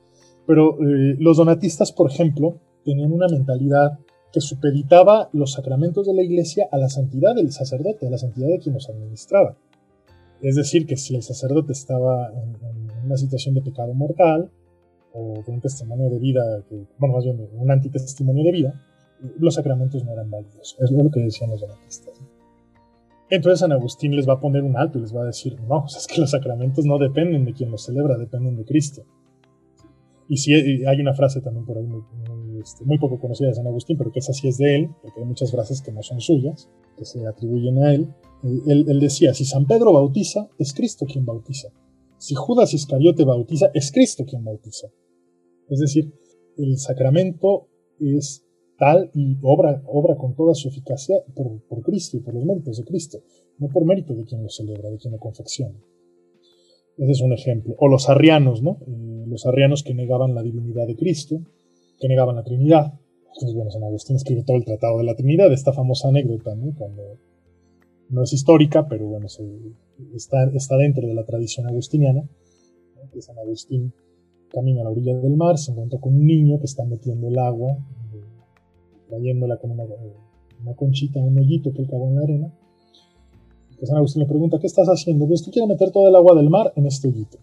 [0.48, 4.00] Pero eh, los donatistas, por ejemplo, tenían una mentalidad
[4.32, 8.48] que supeditaba los sacramentos de la iglesia a la santidad del sacerdote, a la santidad
[8.48, 9.58] de quien los administraba.
[10.42, 14.50] Es decir, que si el sacerdote estaba en una situación de pecado mortal,
[15.14, 16.42] o de un testimonio de vida,
[16.98, 18.82] bueno, más bien un antitestimonio de vida,
[19.40, 20.78] los sacramentos no eran válidos.
[20.80, 22.22] Es lo que decían los donatistas.
[23.30, 25.86] Entonces San Agustín les va a poner un alto y les va a decir, no,
[25.98, 29.04] es que los sacramentos no dependen de quien los celebra, dependen de Cristo.
[30.28, 33.98] Y sí, hay una frase también por ahí muy, este, poco conocida de San Agustín,
[33.98, 36.70] pero que esa sí es de él, porque hay muchas frases que no son suyas,
[36.98, 38.08] que se atribuyen a él.
[38.44, 41.70] Él, él decía, si San Pedro bautiza, es Cristo quien bautiza.
[42.22, 44.90] Si Judas Iscariote bautiza, es Cristo quien bautiza.
[45.68, 46.14] Es decir,
[46.56, 47.68] el sacramento
[48.00, 48.46] es
[48.78, 52.84] tal y obra, obra con toda su eficacia por, Cristo y por los méritos de
[52.84, 53.24] Cristo,
[53.58, 55.74] no por mérito de quien lo celebra, de quien lo confecciona.
[57.00, 57.76] Ese es un ejemplo.
[57.80, 58.78] O los arrianos, ¿no?
[58.86, 61.42] Eh, los arrianos que negaban la divinidad de Cristo,
[62.00, 63.00] que negaban la Trinidad.
[63.34, 66.72] Entonces, bueno, San Agustín escribe todo el Tratado de la Trinidad, esta famosa anécdota, ¿no?
[66.78, 67.18] Cuando
[68.12, 69.28] no es histórica, pero bueno,
[70.14, 72.24] está, está dentro de la tradición agustiniana,
[73.12, 73.94] que San Agustín
[74.50, 77.40] camina a la orilla del mar, se encuentra con un niño que está metiendo el
[77.40, 78.24] agua, eh,
[79.08, 79.84] trayéndola con una,
[80.62, 82.54] una, conchita, un hoyito que él cavó en la arena.
[83.82, 85.26] Y San Agustín le pregunta, ¿qué estás haciendo?
[85.28, 87.40] Pues tú quieres meter todo el agua del mar en este hoyito.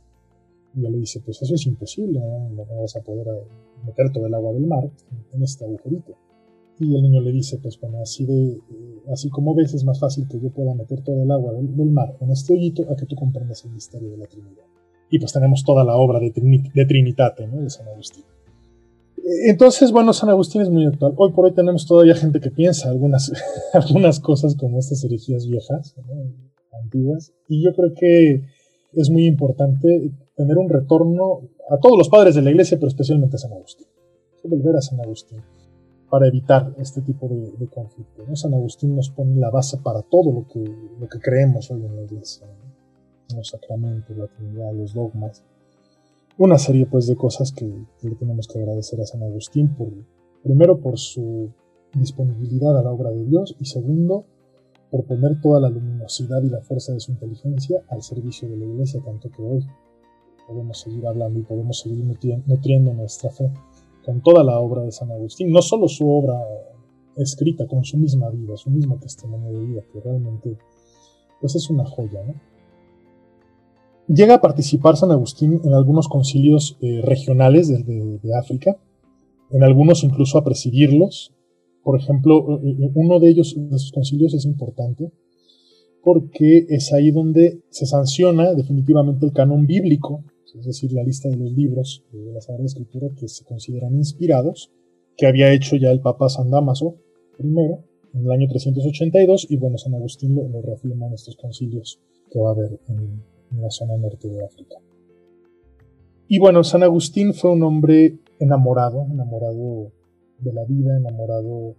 [0.75, 4.27] Y él le dice, pues eso es imposible, no, vas a poder eh, meter todo
[4.27, 4.89] el agua del mar
[5.33, 6.15] en este agujerito.
[6.81, 9.99] Y el niño le dice, pues bueno, así, de, eh, así como ves, es más
[9.99, 13.07] fácil que yo pueda meter todo el agua del, mar en este hoyito a que
[13.07, 14.65] tú comprendas el misterio de la Trinidad
[15.11, 18.25] y pues tenemos toda la obra de, de Trinitate, de San Agustín.
[19.47, 21.15] Entonces, bueno, San Agustín es muy actual.
[21.17, 23.33] Hoy por hoy tenemos todavía gente que piensa algunas,
[23.73, 25.95] algunas cosas como estas herejías viejas,
[26.85, 28.43] antiguas, y yo creo que
[28.93, 33.37] es muy importante tener un retorno a todos los padres de la iglesia, pero especialmente
[33.37, 33.87] a San Agustín.
[34.45, 35.41] Volver a San Agustín
[36.11, 38.25] para evitar este tipo de, conflicto.
[38.35, 40.61] San Agustín nos pone la base para todo lo que,
[40.99, 42.47] lo que creemos hoy en la iglesia
[43.37, 45.43] los sacramentos, la Trinidad, los dogmas.
[46.37, 49.89] Una serie pues de cosas que, le tenemos que agradecer a San Agustín por,
[50.43, 51.51] primero por su
[51.95, 54.25] disponibilidad a la obra de Dios y segundo
[54.91, 58.65] por poner toda la luminosidad y la fuerza de su inteligencia al servicio de la
[58.65, 59.67] iglesia, tanto que hoy
[60.47, 62.05] podemos seguir hablando y podemos seguir
[62.47, 63.51] nutriendo nuestra fe
[64.09, 66.33] con toda la obra de San Agustín, no solo su obra
[67.15, 70.57] escrita con su misma vida, su mismo testimonio de vida, que realmente
[71.43, 72.33] pues es una joya, ¿no?
[74.07, 78.79] Llega a participar San Agustín en algunos concilios eh, regionales de, África,
[79.51, 81.35] en algunos incluso a presidirlos.
[81.83, 85.13] Por ejemplo, eh, eh, uno de ellos, de sus concilios, es importante
[86.03, 90.25] porque es ahí donde se sanciona definitivamente el canon bíblico,
[90.57, 94.71] es decir, la lista de los libros de la Sagrada Escritura que se consideran inspirados,
[95.17, 96.97] que había hecho ya el Papa San Damaso
[97.37, 97.85] primero,
[98.15, 102.39] en el año 382, y bueno, San Agustín lo, lo reafirma en estos concilios que
[102.39, 104.77] va a haber en, en la zona norte de África.
[106.27, 109.93] Y bueno, San Agustín fue un hombre enamorado, enamorado
[110.39, 111.75] de la vida, enamorado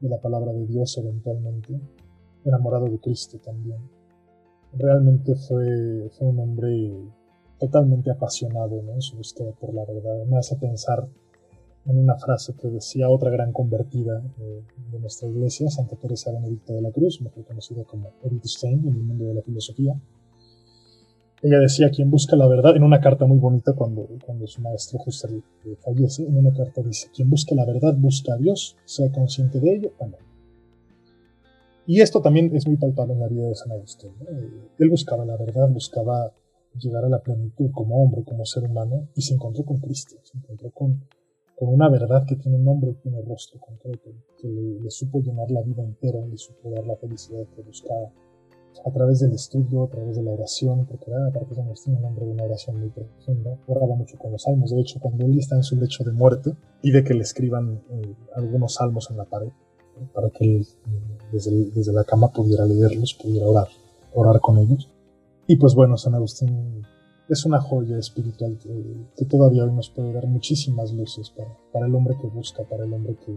[0.00, 1.78] de la palabra de Dios eventualmente,
[2.44, 3.78] enamorado de Cristo también.
[4.72, 6.92] Realmente fue, fue un hombre
[7.60, 10.24] totalmente apasionado en su búsqueda por la verdad.
[10.26, 11.06] Me hace pensar
[11.86, 16.72] en una frase que decía otra gran convertida de, de nuestra iglesia, Santa Teresa Benedicta
[16.72, 19.94] de la Cruz, mejor conocida como Edith Stein en el mundo de la filosofía,
[21.42, 24.98] ella decía, quien busca la verdad, en una carta muy bonita cuando, cuando su maestro
[25.04, 25.42] Husserl
[25.82, 29.74] fallece, en una carta dice, quien busca la verdad busca a Dios, sea consciente de
[29.74, 30.16] ello o no.
[31.86, 34.12] Y esto también es muy palpable en la vida de San Agustín.
[34.78, 36.30] Él buscaba la verdad, buscaba
[36.78, 40.38] llegar a la plenitud como hombre, como ser humano, y se encontró con Cristo, se
[40.38, 41.04] encontró con,
[41.56, 45.50] con una verdad que tiene nombre y tiene rostro concreto, que le, le supo llenar
[45.50, 48.10] la vida entera, le supo dar la felicidad que buscaba
[48.84, 52.24] a través del estudio, a través de la oración, porque aparte San Agustín un hombre
[52.24, 55.56] de una oración muy profunda, oraba mucho con los salmos, de hecho cuando él está
[55.56, 59.50] en su lecho de muerte, pide que le escriban eh, algunos salmos en la pared,
[60.14, 60.66] para que él
[61.30, 63.68] desde, desde, la cama pudiera leerlos, pudiera orar,
[64.14, 64.88] orar con ellos.
[65.50, 66.86] Y pues bueno, San Agustín
[67.28, 71.86] es una joya espiritual que, que todavía hoy nos puede dar muchísimas luces para, para,
[71.86, 73.36] el hombre que busca, para el hombre que,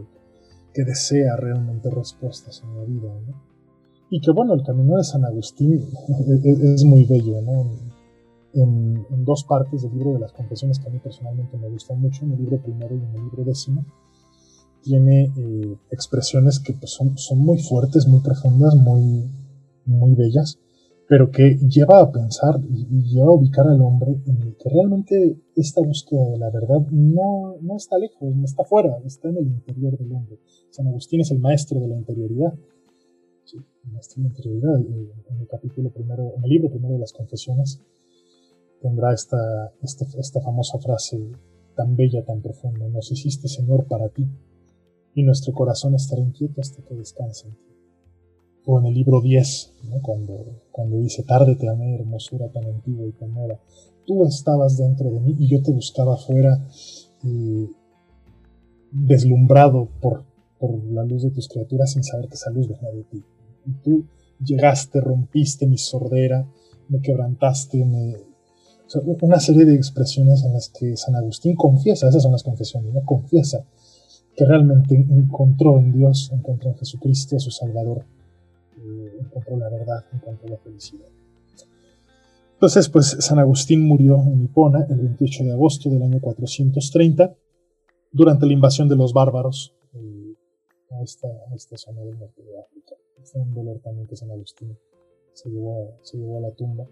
[0.75, 3.19] que desea realmente respuestas en la vida.
[3.25, 3.43] ¿no?
[4.11, 5.73] Y que bueno, el camino de San Agustín
[6.43, 7.71] es, muy bello, ¿no?
[8.53, 11.99] En, en, dos partes del libro de las confesiones que a mí personalmente me gustan
[11.99, 13.87] mucho, en el libro primero y en el libro décimo,
[14.83, 19.31] tiene eh, expresiones que pues, son, son, muy fuertes, muy profundas, muy,
[19.87, 20.59] muy bellas,
[21.13, 25.79] pero que lleva a pensar y, lleva a ubicar al hombre en que realmente esta
[25.79, 29.95] búsqueda de la verdad no, no está lejos, no está fuera, está en el interior
[29.95, 30.39] del hombre.
[30.71, 32.55] San Agustín es el maestro de la interioridad
[34.17, 37.79] en interioridad, en el capítulo primero, en el libro primero de las confesiones,
[38.81, 41.31] tendrá esta, esta, esta famosa frase
[41.75, 44.25] tan bella, tan profunda, nos hiciste Señor para ti,
[45.13, 47.49] y nuestro corazón estará inquieto hasta que descanse.
[48.65, 50.01] O en el libro 10, ¿no?
[50.01, 53.59] cuando, cuando dice, tarde te amé, hermosura tan antigua y tan nueva,
[54.05, 56.65] tú estabas dentro de mí y yo te buscaba afuera,
[57.23, 57.67] eh,
[58.91, 60.23] deslumbrado por,
[60.59, 63.23] por la luz de tus criaturas sin saber que esa luz venía de ti
[63.65, 64.05] y tú
[64.43, 66.47] llegaste, rompiste mi sordera,
[66.89, 68.17] me quebrantaste, me...
[69.21, 73.03] una serie de expresiones en las que San Agustín confiesa, esas son las confesiones, ¿no?
[73.03, 73.65] confiesa
[74.35, 78.05] que realmente encontró en Dios, encontró en Jesucristo, su Salvador,
[79.19, 81.07] encontró la verdad, encontró la felicidad.
[82.53, 87.35] Entonces, pues San Agustín murió en Hipona el 28 de agosto del año 430
[88.11, 90.35] durante la invasión de los bárbaros eh,
[90.91, 94.31] a, esta, a esta zona del norte de África fue un dolor también que San
[94.31, 94.77] Agustín
[95.33, 96.85] se llevó, se llevó a la tumba.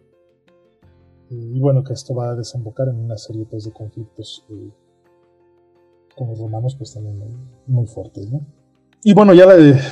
[1.30, 4.70] Y, bueno, que esto va a desembocar en una serie pues, de conflictos eh,
[6.18, 7.32] con los romanos, pues también muy,
[7.68, 8.46] muy fuertes, ¿no?
[9.04, 9.48] Y bueno, ya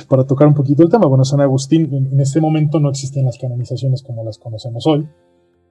[0.08, 3.24] para tocar un poquito el tema, bueno, San Agustín en, en, este momento no existen
[3.24, 5.08] las canonizaciones como las conocemos hoy.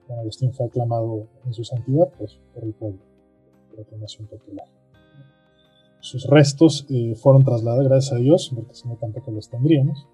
[0.06, 2.98] San Agustín fue aclamado en su santidad pues, por el pueblo,
[3.70, 4.66] por la popular.
[6.00, 10.06] Sus restos eh, fueron trasladados, gracias a Dios, porque si no tampoco los tendríamos,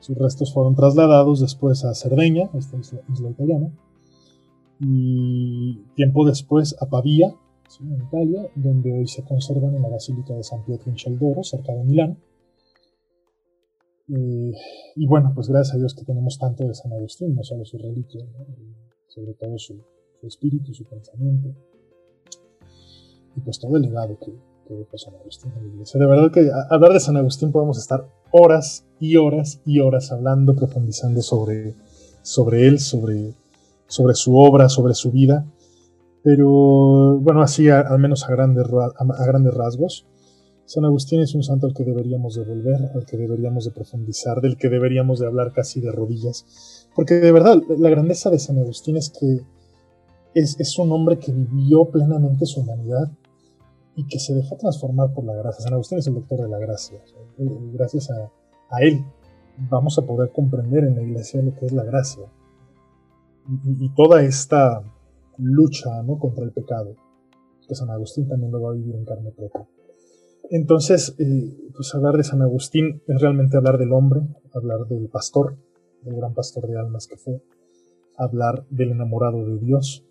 [0.00, 3.72] sus restos fueron trasladados después a Cerdeña, esta isla, isla italiana,
[4.80, 7.34] y tiempo después a Pavía,
[7.68, 7.84] ¿sí?
[7.84, 11.72] en Italia, donde hoy se conservan en la Basílica de San Pietro in Celdoro, cerca
[11.72, 12.18] de Milán.
[14.08, 14.52] Eh,
[14.96, 17.76] y bueno, pues gracias a Dios que tenemos tanto de San Agustín, no solo su
[17.78, 18.24] reliquia,
[19.06, 19.82] sobre todo su,
[20.22, 21.54] espíritu, su pensamiento,
[23.36, 24.32] y pues todo el legado que,
[24.66, 26.00] que dejó San Agustín en la iglesia.
[26.00, 30.54] De verdad que hablar de San Agustín podemos estar horas y horas y horas hablando,
[30.54, 31.74] profundizando sobre,
[32.22, 33.34] sobre él, sobre,
[33.86, 35.46] sobre su obra, sobre su vida.
[36.22, 40.06] Pero bueno, así al menos a grandes, a grandes rasgos.
[40.68, 44.42] San Agustín es un santo al que deberíamos de volver, al que deberíamos de profundizar,
[44.42, 46.86] del que deberíamos de hablar casi de rodillas.
[46.94, 49.40] Porque de verdad, la grandeza de San Agustín es que
[50.34, 53.10] es, un hombre que vivió plenamente su humanidad
[53.96, 55.64] y que se dejó transformar por la gracia.
[55.64, 57.00] San Agustín es el doctor de la gracia.
[57.38, 58.30] Gracias a,
[58.68, 59.02] a él
[59.70, 62.26] vamos a poder comprender en la iglesia lo que es la gracia
[63.64, 64.82] y, y toda esta
[65.38, 66.18] lucha ¿no?
[66.18, 66.94] contra el pecado,
[67.66, 69.66] que San Agustín también lo va a vivir en carne propia.
[70.50, 75.56] Entonces, eh, pues hablar de San Agustín es realmente hablar del hombre, hablar del pastor,
[76.02, 77.42] del gran pastor de almas que fue,
[78.16, 80.04] hablar del enamorado de Dios,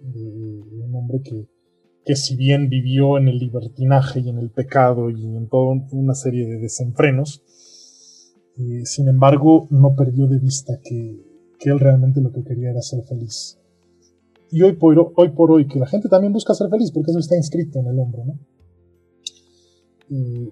[0.00, 1.48] de un hombre que
[2.04, 6.14] que si bien vivió en el libertinaje y en el pecado y en toda una
[6.14, 7.42] serie de desenfrenos,
[8.58, 11.18] eh, sin embargo no perdió de vista que,
[11.58, 13.58] que, él realmente lo que quería era ser feliz.
[14.50, 17.18] Y hoy por, hoy por hoy, que la gente también busca ser feliz, porque eso
[17.18, 18.38] está inscrito en el hombre, ¿no?
[20.10, 20.50] Eh,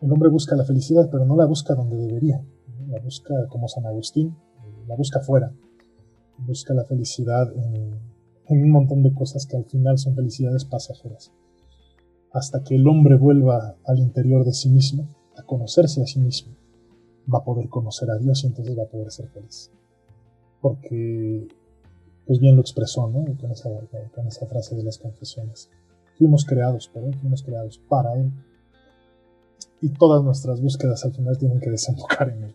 [0.00, 2.42] el hombre busca la felicidad, pero no la busca donde debería.
[2.88, 4.36] La busca como San Agustín,
[4.86, 5.52] la busca fuera.
[6.38, 7.98] Busca la felicidad en,
[8.48, 11.32] un montón de cosas que al final son felicidades pasajeras.
[12.32, 16.52] Hasta que el hombre vuelva al interior de sí mismo, a conocerse a sí mismo,
[17.32, 19.70] va a poder conocer a Dios y entonces va a poder ser feliz.
[20.60, 21.48] Porque
[22.26, 23.24] pues bien lo expresó, ¿no?
[23.40, 25.70] Con esa, frase de las confesiones.
[26.18, 28.32] Fuimos creados por fuimos creados para Él.
[29.80, 32.54] Y todas nuestras búsquedas al final tienen que desembocar en Él.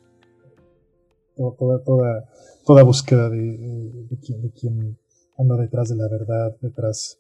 [1.36, 2.30] Toda, toda,
[2.65, 4.97] toda búsqueda de, de, quien, de, quien,
[5.38, 7.19] anda detrás de la verdad, detrás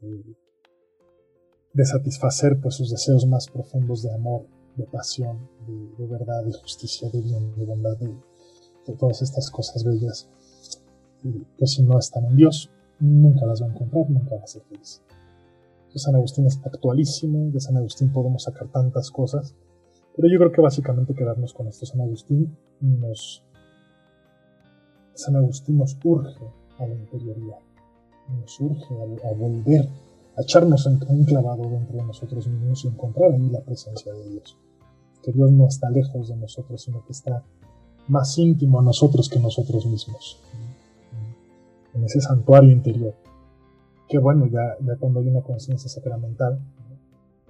[0.00, 0.24] de,
[1.72, 4.46] de, satisfacer pues, sus deseos más profundos de amor,
[4.78, 5.48] de pasión,
[5.98, 8.14] de, verdad, de justicia, de bien, de bondad, de,
[8.98, 10.28] todas estas cosas bellas.
[11.22, 14.46] Y pues si no están en Dios, nunca las va a encontrar, nunca va a
[14.46, 15.02] ser feliz.
[15.94, 19.54] San Agustín es actualísimo, de San Agustín podemos sacar tantas cosas,
[20.14, 21.86] pero yo creo que básicamente quedarnos con esto.
[21.86, 23.42] San Agustín nos,
[25.14, 26.44] San Agustín nos urge
[26.78, 27.58] a la interioridad,
[28.28, 29.88] nos urge a, volver,
[30.36, 34.28] a echarnos en, un clavado dentro de nosotros mismos y encontrar ahí la presencia de
[34.28, 34.56] Dios.
[35.22, 37.42] Que Dios no está lejos de nosotros, sino que está
[38.08, 40.40] más íntimo a nosotros que nosotros mismos,
[41.94, 43.14] en ese santuario interior
[44.08, 46.58] que bueno, ya, ya cuando hay una conciencia sacramental,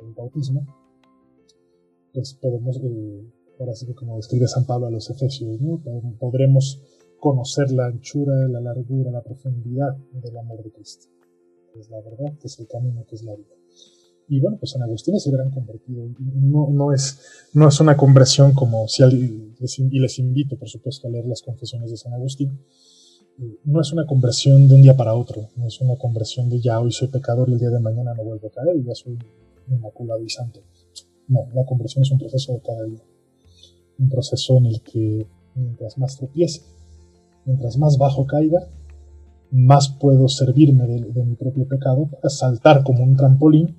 [0.02, 0.66] el bautismo,
[2.12, 3.24] pues podemos, eh,
[3.60, 5.80] ahora sí que como describe San Pablo a los Efesios, ¿no?
[6.18, 6.82] podremos
[7.20, 11.06] conocer la anchura, la largura, la profundidad del amor de Cristo,
[11.72, 13.54] que es la verdad, que es el camino, que es la vida.
[14.30, 16.06] Y bueno, pues San Agustín se hubieran convertido.
[16.18, 21.08] No, no, es, no es una conversión como si alguien, y les invito, por supuesto,
[21.08, 22.60] a leer las confesiones de San Agustín,
[23.64, 26.80] no es una conversión de un día para otro, no es una conversión de ya
[26.80, 29.16] hoy soy pecador y el día de mañana no vuelvo a caer y ya soy
[29.68, 30.60] inmaculado y santo.
[31.28, 33.02] No, la conversión es un proceso de cada día.
[33.98, 36.62] Un proceso en el que mientras más tropiece,
[37.44, 38.66] mientras más bajo caiga,
[39.50, 43.76] más puedo servirme de, mi propio pecado para saltar como un trampolín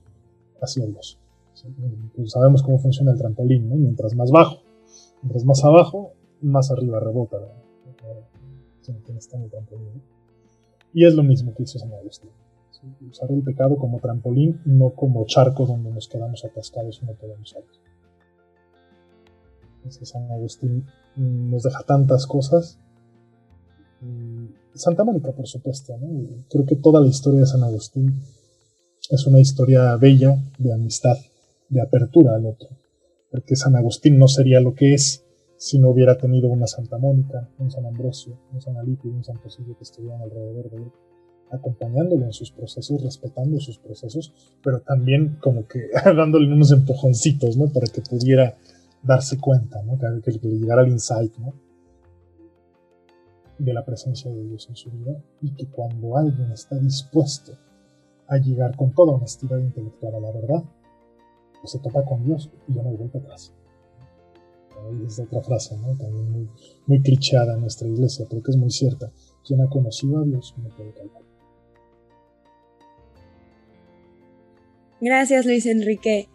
[0.61, 1.19] hacia Dios.
[2.15, 3.75] Pues sabemos cómo funciona el trampolín, ¿no?
[3.75, 4.61] Mientras más bajo,
[5.21, 7.37] mientras más abajo, más arriba rebota
[8.89, 10.01] en el trampolín.
[10.93, 12.31] Y es lo mismo que hizo San Agustín.
[13.09, 17.49] Usar el pecado como trampolín, no como charco donde nos quedamos atascados y no podemos
[17.49, 17.67] salir.
[19.77, 20.85] Entonces San Agustín
[21.15, 22.79] nos deja tantas cosas.
[24.73, 25.93] Santa Mónica, por supuesto.
[26.49, 28.21] Creo que toda la historia de San Agustín
[29.09, 31.17] es una historia bella de amistad,
[31.67, 32.69] de apertura al otro.
[33.29, 35.25] Porque San Agustín no sería lo que es
[35.59, 39.25] si no hubiera tenido una Santa Mónica, un San Ambrosio, un San Alipio y un
[39.25, 40.91] San Posillo que estuvieran alrededor de él,
[41.51, 44.33] acompañándolo en sus procesos, respetando sus procesos,
[44.63, 47.67] pero también como que dándole unos empujoncitos, ¿no?
[47.73, 48.55] Para que pudiera
[49.03, 49.99] darse cuenta, ¿no?
[49.99, 51.53] Que, que le llegara el insight, ¿no?
[53.57, 57.51] De la presencia de Dios en su vida y que cuando alguien está dispuesto
[58.29, 60.63] a llegar con toda honestidad intelectual a la verdad,
[61.59, 63.58] pues se topa con Dios y ya no hay atrás
[65.05, 65.95] es otra frase, ¿no?
[65.97, 66.49] También muy,
[66.87, 69.11] muy clichada en nuestra iglesia, pero que es muy cierta.
[69.45, 71.23] Quien ha conocido a Dios no puede calcular.
[75.01, 76.27] Gracias, Luis Enrique.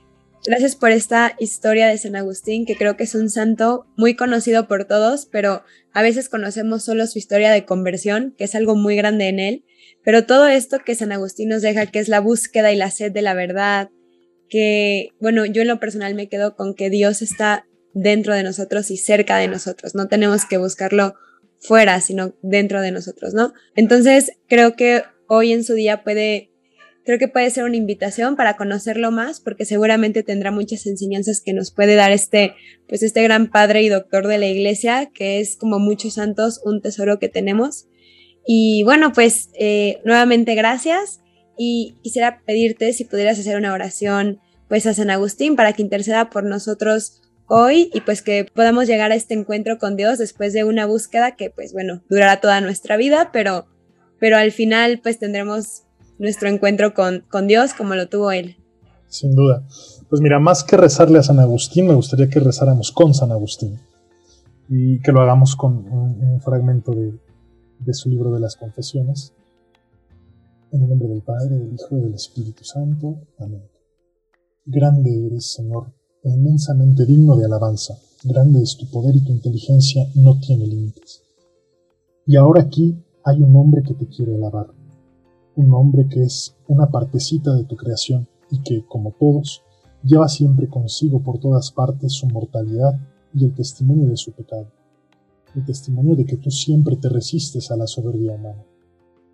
[0.47, 4.69] Gracias por esta historia de San Agustín, que creo que es un santo muy conocido
[4.69, 8.95] por todos, pero a veces conocemos solo su historia de conversión, que es algo muy
[8.95, 9.65] grande en él.
[10.03, 13.11] Pero todo esto que San Agustín nos deja, que es la búsqueda y la sed
[13.11, 13.89] de la verdad,
[14.51, 18.91] que, bueno, yo en lo personal me quedo con que Dios está dentro de nosotros
[18.91, 19.95] y cerca de nosotros.
[19.95, 21.15] No tenemos que buscarlo
[21.59, 23.55] fuera, sino dentro de nosotros, ¿no?
[23.75, 26.51] Entonces, creo que hoy en su día puede,
[27.05, 31.55] creo que puede ser una invitación para conocerlo más, porque seguramente tendrá muchas enseñanzas que
[31.55, 32.55] nos puede dar este,
[32.87, 36.83] pues este gran padre y doctor de la iglesia, que es como muchos santos, un
[36.83, 37.87] tesoro que tenemos.
[38.47, 41.21] Y bueno, pues eh, nuevamente gracias
[41.57, 46.29] y quisiera pedirte si pudieras hacer una oración pues a San Agustín para que interceda
[46.29, 50.65] por nosotros hoy y pues que podamos llegar a este encuentro con Dios después de
[50.65, 53.67] una búsqueda que pues bueno, durará toda nuestra vida, pero,
[54.19, 55.83] pero al final pues tendremos
[56.19, 58.57] nuestro encuentro con, con Dios como lo tuvo Él.
[59.09, 59.65] Sin duda.
[60.09, 63.79] Pues mira, más que rezarle a San Agustín, me gustaría que rezáramos con San Agustín
[64.69, 67.13] y que lo hagamos con un, fragmento de,
[67.79, 69.33] de su libro de las confesiones.
[70.73, 73.21] En el nombre del Padre, del Hijo y del Espíritu Santo.
[73.39, 73.63] Amén.
[74.67, 75.93] Grande eres, Señor
[76.31, 77.99] inmensamente digno de alabanza.
[78.23, 81.23] Grande es tu poder y tu inteligencia no tiene límites.
[82.27, 84.69] Y ahora aquí hay un hombre que te quiere alabar,
[85.57, 89.63] un hombre que es una partecita de tu creación y que, como todos,
[90.03, 92.99] lleva siempre consigo por todas partes su mortalidad
[93.35, 94.69] y el testimonio de su pecado,
[95.55, 98.65] el testimonio de que tú siempre te resistes a la soberbia humana.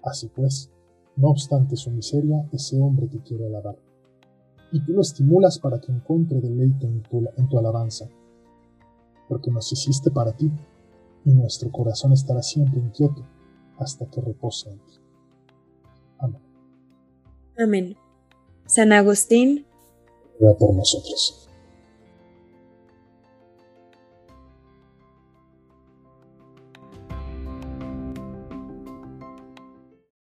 [0.02, 0.70] Así pues,
[1.16, 3.76] no obstante su miseria, ese hombre te quiere alabar
[4.72, 8.08] y tú lo estimulas para que encuentre deleite en tu, en tu alabanza,
[9.28, 10.50] porque nos hiciste para ti,
[11.24, 13.24] y nuestro corazón estará siempre inquieto,
[13.78, 14.94] hasta que repose en ti.
[16.18, 16.42] Amén.
[17.58, 17.96] Amén.
[18.66, 19.66] San Agustín,
[20.38, 21.49] ruega por nosotros.